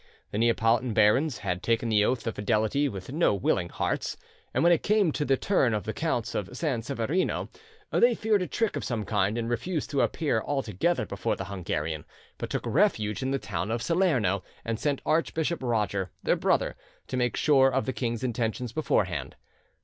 The 0.31 0.39
Neapolitan 0.39 0.95
barons 0.95 1.37
had 1.37 1.61
taken 1.61 1.87
the 1.87 2.03
oath 2.03 2.25
of 2.25 2.33
fidelity 2.33 2.89
with 2.89 3.11
no 3.11 3.35
willing 3.35 3.69
hearts; 3.69 4.17
and 4.51 4.63
when 4.63 4.73
it 4.73 4.81
came 4.81 5.11
to 5.11 5.23
the 5.23 5.37
turn 5.37 5.75
of 5.75 5.83
the 5.83 5.93
Counts 5.93 6.33
of 6.33 6.57
San 6.57 6.81
Severino, 6.81 7.49
they 7.91 8.15
feared 8.15 8.41
a 8.41 8.47
trick 8.47 8.75
of 8.75 8.83
some 8.83 9.05
kind, 9.05 9.37
and 9.37 9.47
refused 9.47 9.91
to 9.91 10.01
appear 10.01 10.39
all 10.41 10.63
together 10.63 11.05
before 11.05 11.35
the 11.35 11.45
Hungarian, 11.45 12.03
but 12.39 12.49
took 12.49 12.65
refuge 12.65 13.21
in 13.21 13.29
the 13.29 13.37
town 13.37 13.69
of 13.69 13.83
Salerno, 13.83 14.41
and 14.65 14.79
sent 14.79 15.03
Archbishop 15.05 15.61
Roger, 15.61 16.09
their 16.23 16.35
brother, 16.35 16.75
to 17.05 17.15
make 17.15 17.37
sure 17.37 17.69
of 17.71 17.85
the 17.85 17.93
king's 17.93 18.23
intentions 18.23 18.73
beforehand. 18.73 19.35